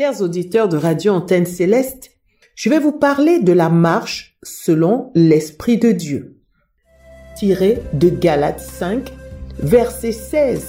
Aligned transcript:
Chers 0.00 0.22
auditeurs 0.22 0.68
de 0.68 0.76
Radio 0.76 1.12
Antenne 1.12 1.44
Céleste, 1.44 2.12
je 2.54 2.70
vais 2.70 2.78
vous 2.78 2.92
parler 2.92 3.40
de 3.40 3.52
la 3.52 3.68
marche 3.68 4.38
selon 4.44 5.10
l'Esprit 5.16 5.76
de 5.76 5.90
Dieu, 5.90 6.36
tiré 7.36 7.82
de 7.94 8.08
Galates 8.08 8.60
5, 8.60 9.12
verset 9.58 10.12
16, 10.12 10.68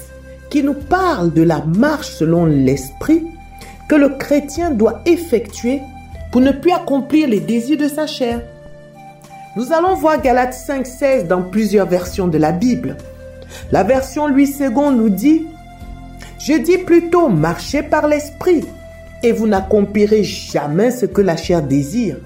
qui 0.49 0.63
nous 0.63 0.73
parle 0.73 1.31
de 1.31 1.43
la 1.43 1.63
marche 1.63 2.09
selon 2.09 2.47
l'Esprit 2.47 3.27
que 3.87 3.93
le 3.93 4.09
chrétien 4.09 4.71
doit 4.71 5.03
effectuer 5.05 5.79
pour 6.31 6.41
ne 6.41 6.51
plus 6.51 6.71
accomplir 6.71 7.27
les 7.27 7.39
désirs 7.39 7.77
de 7.77 7.87
sa 7.87 8.07
chair. 8.07 8.41
Nous 9.55 9.71
allons 9.73 9.93
voir 9.93 10.19
Galates 10.23 10.55
5, 10.55 10.87
16 10.87 11.27
dans 11.27 11.43
plusieurs 11.43 11.87
versions 11.87 12.27
de 12.27 12.39
la 12.39 12.51
Bible. 12.51 12.97
La 13.71 13.83
version 13.83 14.25
Louis 14.25 14.51
II 14.59 14.71
nous 14.91 15.09
dit 15.09 15.45
Je 16.39 16.53
dis 16.53 16.79
plutôt 16.79 17.29
marchez 17.29 17.83
par 17.83 18.07
l'Esprit 18.07 18.65
et 19.23 19.31
vous 19.31 19.47
n'accomplirez 19.47 20.23
jamais 20.23 20.91
ce 20.91 21.05
que 21.05 21.21
la 21.21 21.37
chair 21.37 21.61
désire. 21.61 22.17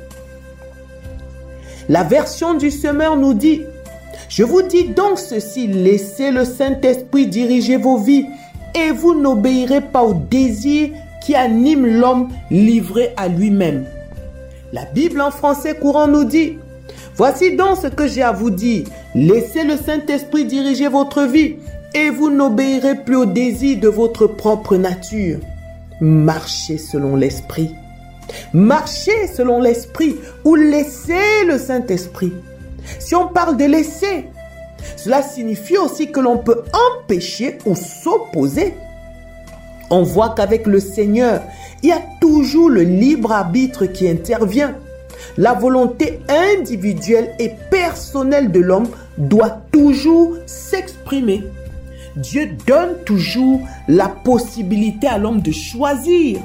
La 1.90 2.04
version 2.04 2.54
du 2.54 2.72
semeur 2.72 3.18
nous 3.18 3.34
dit, 3.34 3.62
je 4.30 4.44
vous 4.44 4.62
dis 4.62 4.86
donc 4.86 5.20
ceci, 5.20 5.68
laissez 5.68 6.32
le 6.32 6.46
Saint-Esprit 6.46 7.28
diriger 7.28 7.78
vos 7.78 7.98
vies 7.98 8.26
et 8.76 8.92
vous 8.92 9.20
n'obéirez 9.20 9.82
pas 9.82 10.04
au 10.04 10.14
désir 10.14 10.90
qui 11.24 11.36
anime 11.36 11.86
l'homme 11.86 12.30
livré 12.50 13.14
à 13.18 13.28
lui-même. 13.28 13.86
La 14.72 14.86
Bible 14.86 15.22
en 15.22 15.32
français 15.32 15.76
courant 15.76 16.08
nous 16.08 16.23
dit, 16.23 16.58
voici 17.16 17.56
donc 17.56 17.78
ce 17.78 17.88
que 17.88 18.08
j'ai 18.08 18.23
à 18.23 18.32
vous 18.32 18.50
dire, 18.50 18.86
laissez 19.14 19.64
le 19.64 19.78
Saint-Esprit 19.78 20.46
diriger 20.46 20.88
votre 20.88 21.23
vie 21.23 21.58
et 21.94 22.10
vous 22.10 22.30
n'obéirez 22.30 22.96
plus 22.96 23.18
au 23.18 23.26
désir 23.26 23.80
de 23.80 23.88
votre 23.88 24.26
propre 24.26 24.78
nature 24.78 25.40
marcher 26.02 26.78
selon 26.78 27.16
l'Esprit. 27.16 27.76
Marcher 28.54 29.28
selon 29.28 29.62
l'Esprit 29.62 30.16
ou 30.44 30.56
laisser 30.56 31.45
le 31.48 31.58
Saint-Esprit. 31.58 32.34
Si 33.00 33.16
on 33.16 33.28
parle 33.28 33.58
de 33.58 33.66
laisser, 33.66 34.28
cela 34.95 35.22
signifie 35.22 35.78
aussi 35.78 36.12
que 36.12 36.20
l'on 36.20 36.38
peut 36.38 36.64
empêcher 36.73 37.58
ou 37.66 37.76
s'opposer. 37.76 38.73
On 39.90 40.04
voit 40.04 40.34
qu'avec 40.36 40.66
le 40.66 40.80
Seigneur, 40.80 41.42
il 41.82 41.90
y 41.90 41.92
a 41.92 42.02
toujours 42.20 42.70
le 42.70 42.82
libre 42.82 43.32
arbitre 43.32 43.86
qui 43.86 44.08
intervient. 44.08 44.76
La 45.38 45.54
volonté 45.54 46.20
individuelle 46.28 47.36
et 47.39 47.52
personnelle 47.70 48.52
de 48.52 48.60
l'homme 48.60 48.89
doit 49.17 49.62
toujours 49.72 50.36
s'exprimer. 50.45 51.44
Dieu 52.16 52.50
donne 52.67 52.95
toujours 53.06 53.61
la 53.88 54.08
possibilité 54.08 55.08
à 55.08 55.17
l'homme 55.17 55.42
de 55.42 55.52
choisir, 55.52 56.39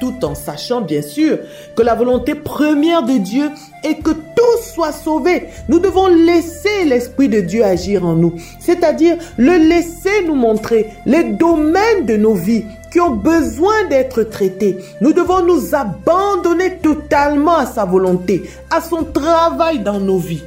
tout 0.00 0.24
en 0.24 0.34
sachant 0.34 0.80
bien 0.80 1.02
sûr 1.02 1.38
que 1.76 1.82
la 1.82 1.94
volonté 1.94 2.34
première 2.34 3.02
de 3.02 3.18
Dieu 3.18 3.50
est 3.82 3.96
que 3.96 4.10
tous 4.10 4.72
soient 4.72 4.92
sauvés. 4.92 5.48
Nous 5.68 5.80
devons 5.80 6.06
laisser 6.06 6.84
l'Esprit 6.86 7.28
de 7.28 7.40
Dieu 7.40 7.64
agir 7.64 8.04
en 8.04 8.14
nous, 8.14 8.34
c'est-à-dire 8.60 9.16
le 9.36 9.56
laisser 9.56 10.24
nous 10.26 10.36
montrer 10.36 10.86
les 11.06 11.24
domaines 11.24 12.06
de 12.06 12.16
nos 12.16 12.34
vies 12.34 12.64
qui 12.92 13.00
ont 13.00 13.16
besoin 13.16 13.88
d'être 13.88 14.22
traités. 14.22 14.78
Nous 15.00 15.12
devons 15.12 15.44
nous 15.44 15.74
abandonner 15.74 16.78
totalement 16.78 17.56
à 17.56 17.66
sa 17.66 17.84
volonté, 17.84 18.44
à 18.70 18.80
son 18.80 19.04
travail 19.04 19.80
dans 19.80 20.00
nos 20.00 20.18
vies 20.18 20.42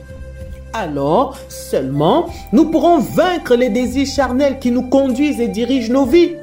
alors 0.73 1.37
seulement 1.49 2.27
nous 2.51 2.65
pourrons 2.65 2.99
vaincre 2.99 3.55
les 3.55 3.69
désirs 3.69 4.07
charnels 4.07 4.59
qui 4.59 4.71
nous 4.71 4.83
conduisent 4.83 5.39
et 5.39 5.47
dirigent 5.47 5.93
nos 5.93 6.05
vies. 6.05 6.35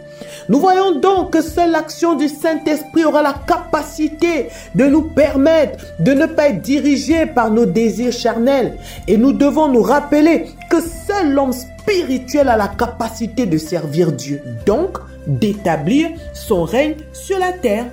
Nous 0.49 0.59
voyons 0.59 0.99
donc 0.99 1.33
que 1.33 1.43
seule 1.43 1.71
l'action 1.71 2.15
du 2.15 2.29
Saint-Esprit 2.29 3.05
aura 3.05 3.23
la 3.23 3.35
capacité 3.47 4.49
de 4.75 4.87
nous 4.87 5.03
permettre 5.03 5.85
de 6.01 6.13
ne 6.13 6.27
pas 6.27 6.49
être 6.49 6.61
dirigés 6.61 7.27
par 7.27 7.51
nos 7.51 7.67
désirs 7.67 8.13
charnels. 8.13 8.77
Et 9.07 9.17
nous 9.17 9.33
devons 9.33 9.69
nous 9.69 9.83
rappeler 9.83 10.47
que 10.69 10.81
seul 10.81 11.33
l'homme 11.33 11.53
spirituel 11.53 12.49
a 12.49 12.57
la 12.57 12.69
capacité 12.69 13.47
de 13.47 13.59
servir 13.59 14.13
Dieu, 14.13 14.43
donc 14.67 14.99
d'établir 15.27 16.11
son 16.35 16.65
règne 16.65 16.97
sur 17.13 17.39
la 17.39 17.53
terre. 17.53 17.87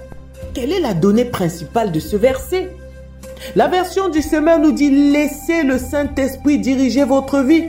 Quelle 0.53 0.71
est 0.71 0.81
la 0.81 0.95
donnée 0.95 1.25
principale 1.25 1.91
de 1.91 1.99
ce 1.99 2.15
verset? 2.15 2.71
La 3.55 3.67
version 3.67 4.09
du 4.09 4.21
semeur 4.21 4.59
nous 4.59 4.71
dit 4.71 4.89
laissez 5.11 5.63
le 5.63 5.77
Saint-Esprit 5.77 6.59
diriger 6.59 7.03
votre 7.03 7.39
vie. 7.39 7.65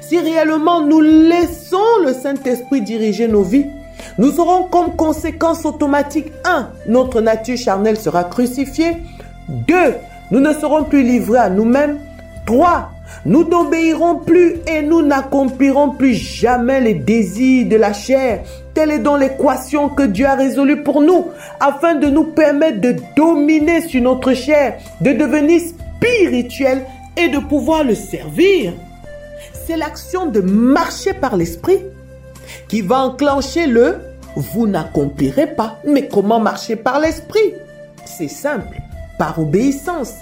Si 0.00 0.18
réellement 0.18 0.80
nous 0.80 1.00
laissons 1.00 1.78
le 2.04 2.12
Saint-Esprit 2.12 2.82
diriger 2.82 3.28
nos 3.28 3.42
vies, 3.42 3.66
nous 4.18 4.40
aurons 4.40 4.64
comme 4.64 4.96
conséquence 4.96 5.64
automatique 5.64 6.32
1. 6.44 6.68
Notre 6.86 7.20
nature 7.20 7.56
charnelle 7.56 7.98
sera 7.98 8.24
crucifiée. 8.24 8.98
2. 9.48 9.74
Nous 10.30 10.40
ne 10.40 10.52
serons 10.52 10.84
plus 10.84 11.02
livrés 11.02 11.38
à 11.38 11.50
nous-mêmes. 11.50 11.98
3. 12.46 12.90
Nous 13.24 13.44
n'obéirons 13.44 14.16
plus 14.16 14.56
et 14.66 14.82
nous 14.82 15.02
n'accomplirons 15.02 15.90
plus 15.90 16.14
jamais 16.14 16.80
les 16.80 16.94
désirs 16.94 17.68
de 17.68 17.76
la 17.76 17.92
chair. 17.92 18.42
Telle 18.74 18.90
est 18.90 18.98
donc 18.98 19.20
l'équation 19.20 19.88
que 19.88 20.04
Dieu 20.04 20.26
a 20.26 20.34
résolue 20.34 20.82
pour 20.82 21.02
nous, 21.02 21.26
afin 21.60 21.96
de 21.96 22.06
nous 22.06 22.24
permettre 22.24 22.80
de 22.80 22.96
dominer 23.16 23.86
sur 23.86 24.00
notre 24.02 24.32
chair, 24.32 24.78
de 25.00 25.12
devenir 25.12 25.60
spirituel 25.60 26.84
et 27.16 27.28
de 27.28 27.38
pouvoir 27.38 27.84
le 27.84 27.94
servir. 27.94 28.72
C'est 29.66 29.76
l'action 29.76 30.26
de 30.26 30.40
marcher 30.40 31.12
par 31.12 31.36
l'esprit 31.36 31.80
qui 32.68 32.80
va 32.80 33.00
enclencher 33.00 33.66
le 33.66 33.96
vous 34.36 34.66
n'accomplirez 34.66 35.48
pas. 35.48 35.78
Mais 35.86 36.08
comment 36.08 36.40
marcher 36.40 36.76
par 36.76 37.00
l'esprit? 37.00 37.54
C'est 38.04 38.28
simple, 38.28 38.80
par 39.18 39.38
obéissance. 39.38 40.14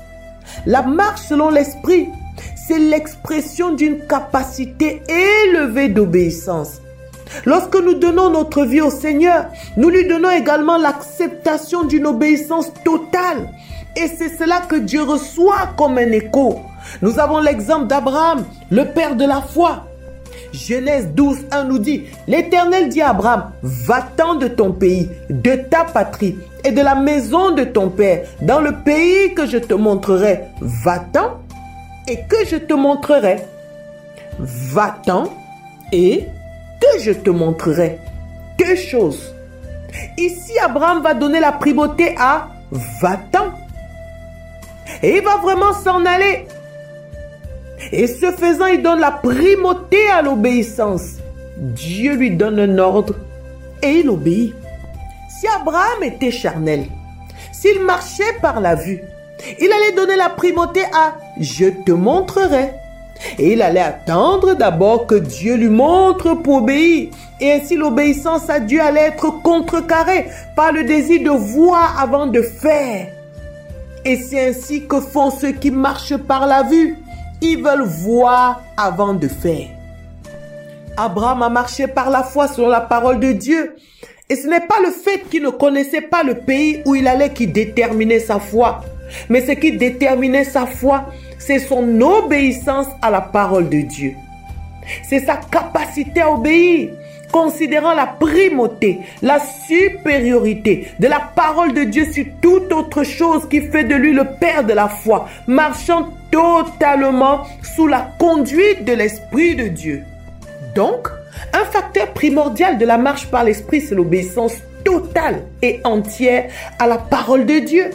La 0.67 0.83
marche 0.83 1.23
selon 1.29 1.51
l'esprit 1.51 2.09
c'est 2.69 2.79
l'expression 2.79 3.73
d'une 3.73 4.07
capacité 4.07 5.03
élevée 5.09 5.89
d'obéissance. 5.89 6.83
Lorsque 7.47 7.77
nous 7.77 7.95
donnons 7.95 8.31
notre 8.31 8.65
vie 8.65 8.83
au 8.83 8.91
Seigneur, 8.91 9.47
nous 9.79 9.89
lui 9.89 10.07
donnons 10.07 10.31
également 10.31 10.77
l'acceptation 10.77 11.85
d'une 11.85 12.07
obéissance 12.07 12.71
totale. 12.85 13.49
Et 13.97 14.07
c'est 14.07 14.37
cela 14.37 14.61
que 14.61 14.77
Dieu 14.77 15.03
reçoit 15.03 15.71
comme 15.79 15.97
un 15.97 16.13
écho. 16.13 16.61
Nous 17.01 17.19
avons 17.19 17.39
l'exemple 17.39 17.87
d'Abraham, 17.87 18.45
le 18.71 18.85
père 18.85 19.17
de 19.17 19.25
la 19.25 19.41
foi. 19.41 19.87
Genèse 20.53 21.09
12, 21.15 21.39
1 21.51 21.65
nous 21.65 21.79
dit, 21.79 22.05
l'Éternel 22.27 22.89
dit 22.89 23.01
à 23.01 23.11
Abraham, 23.11 23.51
va-t'en 23.63 24.35
de 24.35 24.49
ton 24.49 24.73
pays, 24.73 25.09
de 25.31 25.57
ta 25.57 25.85
patrie 25.85 26.37
et 26.65 26.71
de 26.71 26.81
la 26.81 26.95
maison 26.95 27.51
de 27.51 27.65
ton 27.65 27.89
père, 27.89 28.27
dans 28.43 28.61
le 28.61 28.73
pays 28.73 29.35
que 29.35 29.47
je 29.47 29.59
te 29.59 29.75
montrerai. 29.75 30.41
Va-t'en 30.61 31.41
et 32.09 32.21
que 32.29 32.47
je 32.47 32.57
te 32.57 32.75
montrerai. 32.75 33.37
Va-t'en 34.39 35.31
et 35.93 36.27
que 36.81 37.01
je 37.01 37.13
te 37.13 37.31
montrerai. 37.31 37.99
Deux 38.59 38.77
choses. 38.77 39.35
Ici, 40.17 40.59
Abraham 40.59 41.03
va 41.03 41.15
donner 41.15 41.41
la 41.41 41.53
primauté 41.53 42.15
à 42.19 42.49
va-t'en. 42.71 43.53
Et 45.03 45.19
il 45.19 45.23
va 45.23 45.37
vraiment 45.37 45.73
s'en 45.73 46.05
aller. 46.05 46.47
Et 47.93 48.07
ce 48.07 48.33
faisant, 48.33 48.67
il 48.67 48.83
donne 48.83 49.01
la 49.01 49.13
primauté 49.13 50.09
à 50.11 50.23
l'obéissance. 50.23 51.17
Dieu 51.57 52.15
lui 52.15 52.31
donne 52.31 52.59
un 52.59 52.79
ordre 52.79 53.15
et 53.83 54.01
il 54.01 54.09
obéit. 54.09 54.55
Si 55.29 55.47
Abraham 55.47 56.03
était 56.03 56.31
charnel, 56.31 56.87
s'il 57.53 57.81
marchait 57.81 58.37
par 58.41 58.61
la 58.61 58.75
vue, 58.75 59.03
il 59.59 59.73
allait 59.73 59.93
donner 59.93 60.17
la 60.17 60.31
primauté 60.31 60.83
à 60.93 61.15
je 61.41 61.67
te 61.67 61.93
montrerai. 61.93 62.73
Et 63.39 63.53
il 63.53 63.63
allait 63.63 63.81
attendre 63.81 64.55
d'abord 64.55 65.07
que 65.07 65.17
Dieu 65.17 65.57
lui 65.57 65.69
montre 65.69 66.35
pour 66.35 66.57
obéir. 66.57 67.11
Et 67.41 67.53
ainsi 67.53 67.77
l'obéissance 67.77 68.49
à 68.49 68.61
Dieu 68.61 68.81
allait 68.81 69.09
être 69.09 69.43
contrecarrée 69.43 70.27
par 70.57 70.73
le 70.73 70.85
désir 70.85 71.23
de 71.23 71.31
voir 71.31 72.01
avant 72.01 72.27
de 72.27 72.43
faire. 72.43 73.09
Et 74.05 74.17
c'est 74.17 74.49
ainsi 74.49 74.87
que 74.87 75.01
font 75.01 75.31
ceux 75.31 75.53
qui 75.53 75.71
marchent 75.71 76.17
par 76.17 76.47
la 76.47 76.63
vue. 76.63 76.97
Ils 77.41 77.63
veulent 77.63 77.87
voir 77.87 78.63
avant 78.77 79.15
de 79.15 79.29
faire. 79.29 79.69
Abraham 80.97 81.43
a 81.43 81.49
marché 81.49 81.87
par 81.87 82.11
la 82.11 82.25
foi 82.25 82.49
selon 82.49 82.69
la 82.69 82.81
parole 82.81 83.21
de 83.21 83.33
Dieu. 83.33 83.77
Et 84.29 84.37
ce 84.37 84.47
n'est 84.47 84.67
pas 84.67 84.81
le 84.85 84.91
fait 84.91 85.21
qu'il 85.31 85.43
ne 85.43 85.51
connaissait 85.51 86.01
pas 86.01 86.23
le 86.23 86.35
pays 86.35 86.83
où 86.85 86.95
il 86.95 87.07
allait 87.07 87.33
qui 87.33 87.47
déterminait 87.47 88.19
sa 88.19 88.39
foi. 88.39 88.83
Mais 89.29 89.41
ce 89.41 89.53
qui 89.53 89.73
déterminait 89.73 90.45
sa 90.45 90.67
foi, 90.67 91.11
c'est 91.39 91.59
son 91.59 92.01
obéissance 92.01 92.89
à 93.03 93.11
la 93.11 93.21
parole 93.21 93.69
de 93.69 93.81
Dieu. 93.81 94.15
C'est 95.03 95.21
sa 95.21 95.37
capacité 95.37 96.21
à 96.21 96.33
obéir, 96.33 96.91
considérant 97.31 97.95
la 97.95 98.07
primauté, 98.07 99.01
la 99.23 99.39
supériorité 99.39 100.89
de 100.99 101.07
la 101.07 101.21
parole 101.21 101.75
de 101.75 101.85
Dieu 101.85 102.11
sur 102.11 102.25
toute 102.41 102.73
autre 102.73 103.05
chose 103.05 103.49
qui 103.49 103.61
fait 103.61 103.85
de 103.85 103.95
lui 103.95 104.13
le 104.13 104.25
Père 104.41 104.65
de 104.65 104.73
la 104.73 104.89
foi, 104.89 105.29
marchant 105.47 106.09
totalement 106.31 107.45
sous 107.63 107.87
la 107.87 108.11
conduite 108.19 108.85
de 108.85 108.93
l'Esprit 108.93 109.57
de 109.57 109.69
Dieu. 109.69 110.03
Donc, 110.75 111.09
un 111.53 111.65
facteur 111.65 112.09
primordial 112.13 112.79
de 112.79 112.85
la 112.85 112.99
marche 112.99 113.27
par 113.27 113.45
l'Esprit, 113.45 113.81
c'est 113.81 113.95
l'obéissance 113.95 114.55
totale 114.85 115.45
et 115.63 115.81
entière 115.85 116.51
à 116.79 116.87
la 116.87 116.99
parole 116.99 117.47
de 117.47 117.59
Dieu. 117.59 117.91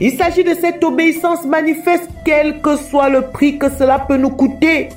Il 0.00 0.16
s'agit 0.16 0.44
de 0.44 0.54
cette 0.54 0.82
obéissance 0.82 1.44
manifeste, 1.44 2.08
quel 2.24 2.60
que 2.60 2.76
soit 2.76 3.08
le 3.08 3.22
prix 3.22 3.58
que 3.58 3.70
cela 3.70 3.98
peut 3.98 4.16
nous 4.16 4.30
coûter. 4.30 4.88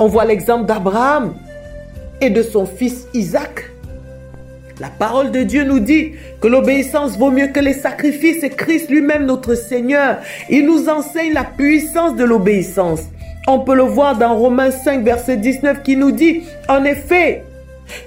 On 0.00 0.06
voit 0.06 0.24
l'exemple 0.24 0.66
d'Abraham 0.66 1.34
et 2.20 2.30
de 2.30 2.42
son 2.42 2.66
fils 2.66 3.06
Isaac. 3.14 3.70
La 4.80 4.88
parole 4.88 5.32
de 5.32 5.42
Dieu 5.42 5.64
nous 5.64 5.80
dit 5.80 6.12
que 6.40 6.46
l'obéissance 6.46 7.18
vaut 7.18 7.32
mieux 7.32 7.48
que 7.48 7.58
les 7.58 7.72
sacrifices 7.72 8.44
et 8.44 8.50
Christ 8.50 8.88
lui-même 8.88 9.26
notre 9.26 9.56
Seigneur. 9.56 10.18
Il 10.48 10.66
nous 10.66 10.88
enseigne 10.88 11.32
la 11.32 11.42
puissance 11.42 12.14
de 12.14 12.22
l'obéissance. 12.22 13.02
On 13.48 13.60
peut 13.60 13.74
le 13.74 13.82
voir 13.82 14.16
dans 14.16 14.36
Romains 14.36 14.70
5 14.70 15.02
verset 15.02 15.36
19 15.36 15.82
qui 15.82 15.96
nous 15.96 16.12
dit, 16.12 16.42
en 16.68 16.84
effet, 16.84 17.44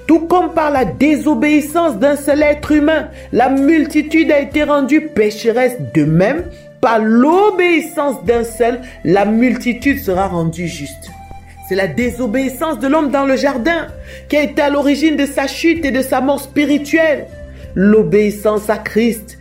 tout 0.07 0.21
comme 0.21 0.53
par 0.53 0.71
la 0.71 0.85
désobéissance 0.85 1.97
d'un 1.97 2.15
seul 2.15 2.43
être 2.43 2.71
humain, 2.71 3.09
la 3.31 3.49
multitude 3.49 4.31
a 4.31 4.39
été 4.39 4.63
rendue 4.63 5.07
pécheresse, 5.07 5.77
de 5.93 6.03
même, 6.03 6.43
par 6.81 6.99
l'obéissance 6.99 8.23
d'un 8.25 8.43
seul, 8.43 8.81
la 9.03 9.25
multitude 9.25 9.99
sera 9.99 10.27
rendue 10.27 10.67
juste. 10.67 11.11
C'est 11.69 11.75
la 11.75 11.87
désobéissance 11.87 12.79
de 12.79 12.87
l'homme 12.87 13.11
dans 13.11 13.25
le 13.25 13.37
jardin 13.37 13.87
qui 14.27 14.35
a 14.35 14.43
été 14.43 14.61
à 14.61 14.69
l'origine 14.69 15.15
de 15.15 15.25
sa 15.25 15.47
chute 15.47 15.85
et 15.85 15.91
de 15.91 16.01
sa 16.01 16.19
mort 16.19 16.41
spirituelle. 16.41 17.27
L'obéissance 17.75 18.69
à 18.69 18.77
Christ. 18.77 19.39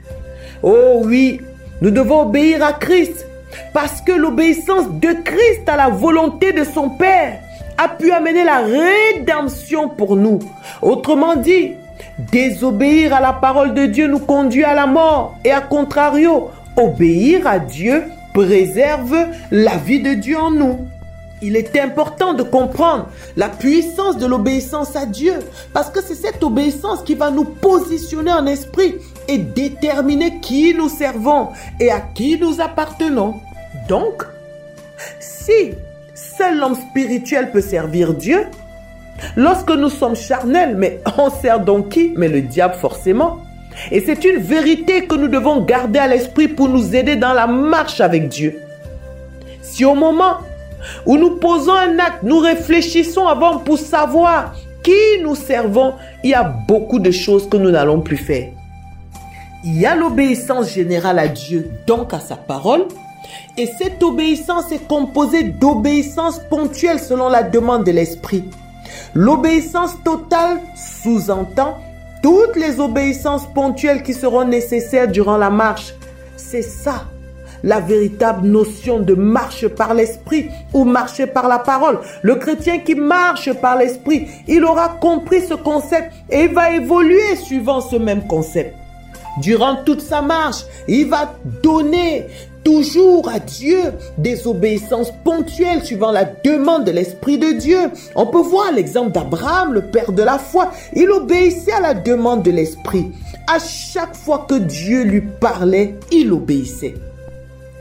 Oh 0.63 1.03
oui, 1.05 1.41
nous 1.81 1.91
devons 1.91 2.23
obéir 2.23 2.65
à 2.65 2.73
Christ 2.73 3.27
parce 3.73 4.01
que 4.01 4.13
l'obéissance 4.13 4.91
de 4.91 5.13
Christ 5.25 5.69
à 5.69 5.77
la 5.77 5.89
volonté 5.89 6.53
de 6.53 6.65
son 6.65 6.91
Père 6.91 7.41
a 7.79 7.89
pu 7.89 8.13
amener 8.13 8.45
la 8.45 8.59
rédemption 8.59 9.89
pour 9.89 10.17
nous. 10.17 10.39
Autrement 10.83 11.37
dit, 11.37 11.73
désobéir 12.19 13.15
à 13.15 13.21
la 13.21 13.33
parole 13.33 13.75
de 13.75 13.87
Dieu 13.87 14.07
nous 14.07 14.19
conduit 14.19 14.65
à 14.65 14.75
la 14.75 14.87
mort 14.87 15.39
et 15.45 15.51
à 15.51 15.61
contrario, 15.61 16.51
obéir 16.77 17.47
à 17.47 17.59
Dieu 17.59 18.05
préserve 18.33 19.27
la 19.51 19.77
vie 19.77 20.01
de 20.01 20.15
Dieu 20.15 20.39
en 20.39 20.51
nous. 20.51 20.79
Il 21.43 21.57
est 21.57 21.79
important 21.79 22.35
de 22.35 22.43
comprendre 22.43 23.09
la 23.37 23.49
puissance 23.49 24.19
de 24.19 24.27
l'obéissance 24.27 24.95
à 24.95 25.07
Dieu 25.07 25.35
parce 25.73 25.89
que 25.91 26.03
c'est 26.03 26.15
cette 26.15 26.43
obéissance 26.43 27.03
qui 27.03 27.15
va 27.15 27.31
nous 27.31 27.45
positionner 27.45 28.33
en 28.33 28.47
esprit 28.47 28.97
et 29.27 29.39
déterminer 29.39 30.41
qui 30.41 30.75
nous 30.75 30.89
servons 30.89 31.49
et 31.79 31.91
à 31.91 32.01
qui 32.01 32.39
nous 32.39 32.61
appartenons. 32.61 33.41
Donc, 33.89 34.23
si 35.19 35.73
seul 36.15 36.59
l'homme 36.59 36.75
spirituel 36.75 37.51
peut 37.51 37.63
servir 37.63 38.13
Dieu, 38.13 38.47
lorsque 39.37 39.71
nous 39.71 39.89
sommes 39.89 40.17
charnels, 40.17 40.77
mais 40.77 41.01
on 41.17 41.31
sert 41.31 41.61
donc 41.61 41.91
qui? 41.91 42.13
Mais 42.17 42.29
le 42.29 42.43
diable 42.43 42.75
forcément. 42.75 43.39
Et 43.91 44.01
c'est 44.01 44.25
une 44.25 44.39
vérité 44.43 45.07
que 45.07 45.15
nous 45.15 45.29
devons 45.29 45.63
garder 45.63 46.01
à 46.01 46.07
l'esprit 46.07 46.49
pour 46.49 46.69
nous 46.69 46.95
aider 46.95 47.17
dans 47.17 47.33
la 47.33 47.47
marche 47.47 48.01
avec 48.01 48.29
Dieu. 48.29 48.61
Si 49.63 49.85
au 49.85 49.95
moment 49.95 50.39
où 51.07 51.17
nous 51.17 51.37
posons 51.37 51.75
un 51.75 51.99
acte, 51.99 52.23
nous 52.23 52.39
réfléchissons 52.39 53.27
avant 53.27 53.59
pour 53.59 53.79
savoir 53.79 54.55
qui 54.83 55.23
nous 55.23 55.35
servons, 55.35 55.95
il 56.25 56.31
y 56.31 56.35
a 56.35 56.43
beaucoup 56.43 56.99
de 56.99 57.11
choses 57.11 57.49
que 57.49 57.57
nous 57.57 57.71
n'allons 57.71 58.01
plus 58.01 58.17
faire. 58.17 58.49
Il 59.63 59.79
y 59.79 59.85
a 59.85 59.95
l'obéissance 59.95 60.73
générale 60.73 61.19
à 61.19 61.29
Dieu, 61.29 61.71
donc 61.87 62.15
à 62.15 62.21
sa 62.21 62.37
parole, 62.37 62.87
et 63.59 63.67
cette 63.67 64.03
obéissance 64.03 64.73
est 64.73 64.87
composée 64.89 65.43
d'obéissance 65.43 66.41
ponctuelle 66.49 66.99
selon 66.99 67.29
la 67.29 67.43
demande 67.43 67.85
de 67.85 67.91
l'esprit. 67.91 68.45
L'obéissance 69.15 70.03
totale 70.03 70.61
sous-entend 70.75 71.77
toutes 72.23 72.57
les 72.57 72.81
obéissances 72.81 73.47
ponctuelles 73.53 74.03
qui 74.03 74.15
seront 74.15 74.45
nécessaires 74.45 75.09
durant 75.09 75.37
la 75.37 75.51
marche. 75.51 75.95
C'est 76.37 76.63
ça 76.63 77.05
la 77.63 77.81
véritable 77.81 78.47
notion 78.47 79.01
de 79.01 79.15
marche 79.15 79.69
par 79.69 79.95
l'esprit 79.95 80.49
ou 80.73 80.85
marcher 80.85 81.27
par 81.27 81.49
la 81.49 81.59
parole. 81.59 81.99
Le 82.23 82.37
chrétien 82.37 82.79
qui 82.79 82.95
marche 82.95 83.53
par 83.55 83.79
l'esprit, 83.79 84.27
il 84.49 84.65
aura 84.65 84.89
compris 84.89 85.43
ce 85.43 85.55
concept 85.55 86.13
et 86.31 86.45
il 86.45 86.55
va 86.55 86.73
évoluer 86.73 87.37
suivant 87.37 87.81
ce 87.81 87.97
même 87.97 88.27
concept. 88.27 88.75
Durant 89.41 89.77
toute 89.85 90.01
sa 90.01 90.23
marche, 90.23 90.65
il 90.89 91.09
va 91.09 91.35
donner 91.63 92.27
toujours 92.65 93.29
à 93.29 93.39
Dieu 93.39 93.81
des 94.19 94.47
obéissances 94.47 95.13
ponctuelles 95.25 95.85
suivant 95.85 96.11
la 96.11 96.25
demande 96.25 96.85
de 96.85 96.91
l'Esprit 96.91 97.39
de 97.39 97.53
Dieu. 97.53 97.79
On 98.15 98.27
peut 98.27 98.43
voir 98.43 98.73
l'exemple 98.73 99.13
d'Abraham, 99.13 99.73
le 99.73 99.83
père 99.83 100.13
de 100.13 100.23
la 100.23 100.39
foi. 100.39 100.71
Il 100.95 101.11
obéissait 101.11 101.73
à 101.73 101.81
la 101.81 101.95
demande 101.95 102.43
de 102.43 102.51
l'Esprit. 102.51 103.13
À 103.53 103.59
chaque 103.59 104.15
fois 104.15 104.47
que 104.49 104.55
Dieu 104.55 105.05
lui 105.05 105.23
parlait, 105.23 105.97
il 106.13 106.33
obéissait. 106.33 106.95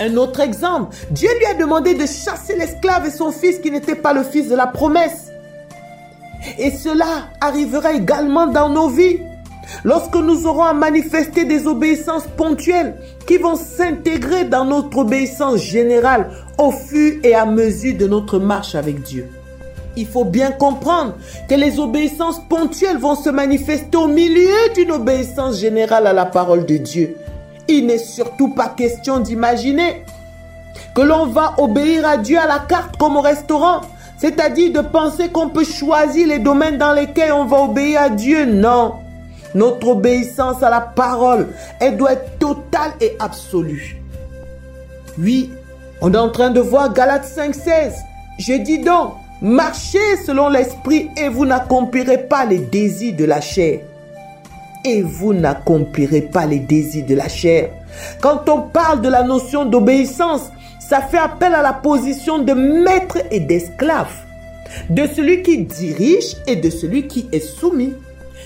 Un 0.02 0.16
autre 0.16 0.40
exemple, 0.40 0.96
Dieu 1.12 1.30
lui 1.40 1.46
a 1.46 1.54
demandé 1.56 1.94
de 1.94 2.06
chasser 2.06 2.56
l'esclave 2.58 3.06
et 3.06 3.12
son 3.12 3.32
fils 3.32 3.60
qui 3.60 3.70
n'était 3.70 3.96
pas 3.96 4.14
le 4.14 4.24
fils 4.24 4.48
de 4.48 4.56
la 4.56 4.68
promesse. 4.68 5.30
Et 6.58 6.72
cela 6.72 7.28
arrivera 7.42 7.92
également 7.92 8.48
dans 8.48 8.70
nos 8.70 8.88
vies. 8.88 9.20
Lorsque 9.84 10.16
nous 10.16 10.48
aurons 10.48 10.64
à 10.64 10.74
manifester 10.74 11.44
des 11.44 11.68
obéissances 11.68 12.28
ponctuelles 12.38 12.96
qui 13.28 13.38
vont 13.38 13.56
s'intégrer 13.56 14.46
dans 14.46 14.66
notre 14.66 15.00
obéissance 15.00 15.62
générale 15.62 16.32
au 16.58 16.72
fur 16.72 17.20
et 17.24 17.36
à 17.36 17.46
mesure 17.46 17.98
de 17.98 18.08
notre 18.08 18.40
marche 18.40 18.76
avec 18.76 19.04
Dieu. 19.04 19.28
Il 19.98 20.08
faut 20.08 20.24
bien 20.24 20.52
comprendre 20.52 21.16
que 21.50 21.56
les 21.56 21.78
obéissances 21.78 22.42
ponctuelles 22.48 22.98
vont 22.98 23.16
se 23.16 23.30
manifester 23.30 23.98
au 23.98 24.08
milieu 24.08 24.74
d'une 24.76 24.92
obéissance 24.92 25.60
générale 25.60 26.08
à 26.08 26.14
la 26.14 26.26
parole 26.26 26.66
de 26.66 26.78
Dieu. 26.78 27.18
Il 27.72 27.86
n'est 27.86 28.00
surtout 28.00 28.48
pas 28.48 28.70
question 28.70 29.20
d'imaginer 29.20 30.04
que 30.96 31.02
l'on 31.02 31.28
va 31.28 31.54
obéir 31.60 32.06
à 32.08 32.18
Dieu 32.18 32.40
à 32.40 32.48
la 32.48 32.58
carte 32.58 32.98
comme 32.98 33.16
au 33.16 33.22
restaurant. 33.22 33.82
C'est-à-dire 34.18 34.74
de 34.74 34.82
penser 34.82 35.30
qu'on 35.30 35.50
peut 35.50 35.64
choisir 35.64 36.28
les 36.28 36.40
domaines 36.40 36.80
dans 36.80 36.94
lesquels 36.94 37.32
on 37.32 37.46
va 37.46 37.62
obéir 37.62 38.02
à 38.02 38.10
Dieu. 38.10 38.46
Non. 38.46 38.96
Notre 39.54 39.88
obéissance 39.90 40.64
à 40.64 40.72
la 40.72 40.82
parole, 40.82 41.50
elle 41.80 41.96
doit 41.96 42.14
être 42.14 42.40
totale 42.40 42.92
et 43.02 43.16
absolue. 43.20 44.02
Oui, 45.20 45.52
on 46.02 46.12
est 46.12 46.18
en 46.18 46.30
train 46.30 46.50
de 46.50 46.60
voir 46.60 46.92
Galates 46.92 47.28
5.16. 47.28 47.94
Je 48.40 48.54
dis 48.54 48.80
donc, 48.80 49.14
marchez 49.44 50.18
selon 50.26 50.50
l'esprit 50.50 51.12
et 51.18 51.30
vous 51.30 51.46
n'accomplirez 51.46 52.18
pas 52.18 52.46
les 52.46 52.58
désirs 52.58 53.16
de 53.16 53.26
la 53.26 53.42
chair 53.42 53.82
et 54.86 55.02
vous 55.02 55.34
n'accomplirez 55.34 56.22
pas 56.22 56.46
les 56.46 56.60
désirs 56.60 57.06
de 57.06 57.16
la 57.16 57.28
chair. 57.28 57.70
Quand 58.22 58.48
on 58.50 58.62
parle 58.62 59.02
de 59.02 59.10
la 59.10 59.24
notion 59.24 59.66
d'obéissance, 59.66 60.52
ça 60.80 61.02
fait 61.02 61.18
appel 61.18 61.54
à 61.54 61.62
la 61.62 61.74
position 61.74 62.40
de 62.40 62.54
maître 62.54 63.20
et 63.32 63.40
d'esclave, 63.40 64.12
de 64.90 65.06
celui 65.08 65.44
qui 65.44 65.60
dirige 65.60 66.36
et 66.48 66.56
de 66.56 66.70
celui 66.70 67.08
qui 67.08 67.28
est 67.32 67.40
soumis. 67.40 67.94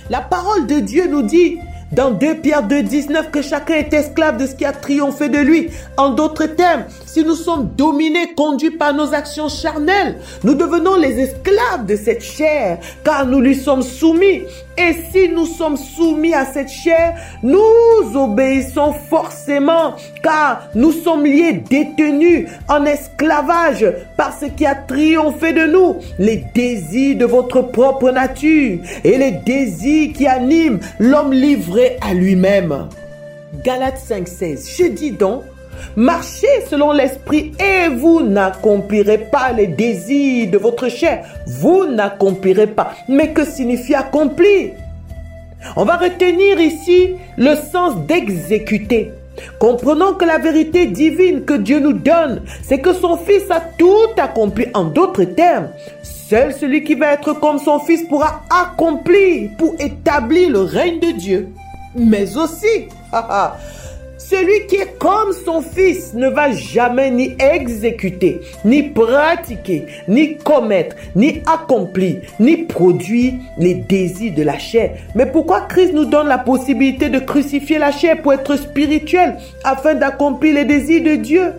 La 0.10 0.22
parole 0.22 0.68
de 0.68 0.80
Dieu 0.80 1.08
nous 1.08 1.22
dit 1.22 1.60
dans 1.94 2.10
2 2.10 2.36
Pierre 2.36 2.64
2, 2.64 2.82
19 2.82 3.30
que 3.30 3.44
chacun 3.44 3.76
est 3.76 3.94
esclave 3.94 4.38
de 4.38 4.48
ce 4.48 4.56
qui 4.56 4.66
a 4.66 4.72
triomphé 4.72 5.30
de 5.30 5.38
lui. 5.38 5.70
En 5.96 6.10
d'autres 6.10 6.48
termes, 6.48 6.86
si 7.06 7.24
nous 7.24 7.36
sommes 7.36 7.70
dominés, 7.78 8.34
conduits 8.36 8.72
par 8.72 8.96
nos 8.96 9.14
actions 9.14 9.48
charnelles, 9.48 10.18
nous 10.44 10.56
devenons 10.56 10.96
les 10.96 11.20
esclaves 11.20 11.86
de 11.86 11.96
cette 11.96 12.24
chair, 12.24 12.80
car 13.04 13.28
nous 13.28 13.40
lui 13.40 13.56
sommes 13.56 13.84
soumis. 13.84 14.42
Et 14.78 14.94
si 15.12 15.30
nous 15.30 15.46
sommes 15.46 15.78
soumis 15.78 16.34
à 16.34 16.46
cette 16.46 16.70
chair, 16.70 17.16
nous 17.44 18.16
obéissons 18.16 18.94
forcément, 18.94 19.94
car 20.24 20.68
nous 20.74 20.92
sommes 20.92 21.26
liés, 21.26 21.64
détenus 21.70 22.48
en 22.68 22.86
esclavage 22.86 23.86
par 24.18 24.38
ce 24.38 24.46
qui 24.46 24.66
a 24.66 24.76
triomphé 24.76 25.54
de 25.54 25.66
nous, 25.66 25.98
les 26.18 26.44
désirs 26.56 27.18
de 27.18 27.26
votre 27.26 27.62
propre 27.62 28.10
nature 28.10 28.80
et 29.04 29.18
les 29.18 29.32
désirs 29.32 30.14
qui 30.14 30.28
animent 30.28 30.80
l'homme 31.00 31.34
livré 31.34 31.98
à 32.02 32.14
lui-même. 32.14 32.88
Galates 33.64 34.02
5.16, 34.10 34.78
je 34.78 34.88
dis 34.88 35.12
donc, 35.12 35.44
Marchez 35.96 36.66
selon 36.70 36.92
l'esprit 36.92 37.52
et 37.60 37.90
vous 37.90 38.22
n'accomplirez 38.22 39.30
pas 39.32 39.52
les 39.52 39.68
désirs 39.68 40.50
de 40.50 40.58
votre 40.58 40.90
chair. 40.90 41.26
Vous 41.48 41.86
n'accomplirez 41.86 42.68
pas. 42.68 42.94
Mais 43.08 43.32
que 43.32 43.46
signifie 43.46 43.96
accomplir? 43.96 44.72
On 45.76 45.86
va 45.86 45.98
retenir 45.98 46.60
ici 46.60 47.16
le 47.38 47.56
sens 47.56 47.96
d'exécuter. 48.08 49.12
Comprenons 49.60 50.14
que 50.14 50.26
la 50.26 50.38
vérité 50.38 50.86
divine 50.86 51.44
que 51.46 51.54
Dieu 51.54 51.80
nous 51.80 51.94
donne, 51.94 52.42
c'est 52.64 52.80
que 52.80 52.94
son 52.94 53.18
Fils 53.18 53.50
a 53.50 53.62
tout 53.78 54.10
accompli. 54.18 54.68
En 54.74 54.86
d'autres 54.86 55.24
termes, 55.24 55.70
seul 56.04 56.54
celui 56.54 56.84
qui 56.84 56.96
va 56.96 57.14
être 57.14 57.34
comme 57.34 57.60
son 57.60 57.80
Fils 57.80 58.04
pourra 58.08 58.42
accomplir 58.50 59.52
pour 59.58 59.76
établir 59.80 60.50
le 60.50 60.62
règne 60.62 61.00
de 61.00 61.12
Dieu. 61.12 61.50
Mais 61.96 62.38
aussi, 62.38 62.88
Celui 64.30 64.68
qui 64.68 64.78
est 64.78 64.98
comme 65.00 65.34
son 65.46 65.62
fils 65.62 66.14
ne 66.14 66.30
va 66.30 66.52
jamais 66.54 67.12
ni 67.12 67.36
exécuter, 67.40 68.40
ni 68.64 68.84
pratiquer, 68.84 69.86
ni 70.08 70.38
commettre, 70.38 70.96
ni 71.14 71.42
accomplir, 71.46 72.22
ni 72.40 72.58
produire 72.58 73.34
les 73.58 73.74
désirs 73.74 74.34
de 74.34 74.44
la 74.44 74.58
chair. 74.58 74.92
Mais 75.14 75.26
pourquoi 75.26 75.62
Christ 75.62 75.94
nous 75.94 76.06
donne 76.06 76.28
la 76.28 76.38
possibilité 76.38 77.10
de 77.10 77.20
crucifier 77.20 77.78
la 77.78 77.92
chair 77.92 78.22
pour 78.22 78.32
être 78.32 78.56
spirituel 78.56 79.36
afin 79.66 79.94
d'accomplir 79.94 80.56
les 80.56 80.66
désirs 80.66 81.04
de 81.04 81.16
Dieu? 81.16 81.54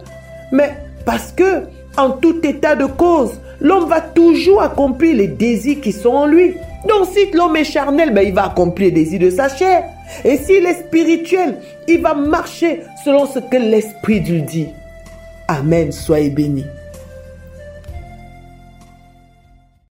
Mais 0.50 0.70
parce 1.04 1.32
que, 1.32 1.64
en 1.98 2.12
tout 2.12 2.44
état 2.46 2.76
de 2.76 2.86
cause, 2.86 3.32
l'homme 3.60 3.90
va 3.90 4.00
toujours 4.00 4.62
accomplir 4.62 5.16
les 5.16 5.28
désirs 5.28 5.82
qui 5.82 5.92
sont 5.92 6.14
en 6.14 6.26
lui. 6.26 6.54
Donc 6.88 7.08
si 7.12 7.30
l'homme 7.32 7.56
est 7.56 7.64
charnel, 7.64 8.14
ben, 8.14 8.26
il 8.26 8.32
va 8.32 8.46
accomplir 8.46 8.88
les 8.88 9.04
désirs 9.04 9.20
de 9.20 9.30
sa 9.30 9.50
chair. 9.50 9.84
Et 10.24 10.36
s'il 10.36 10.66
est 10.66 10.80
spirituel, 10.86 11.56
il 11.88 12.00
va 12.00 12.14
marcher 12.14 12.82
selon 13.04 13.26
ce 13.26 13.38
que 13.38 13.56
l'Esprit 13.56 14.20
lui 14.20 14.42
dit. 14.42 14.68
Amen, 15.48 15.92
soyez 15.92 16.30
bénis. 16.30 16.66